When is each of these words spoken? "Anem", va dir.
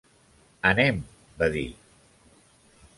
"Anem", 0.69 0.97
va 1.43 1.51
dir. 1.59 1.67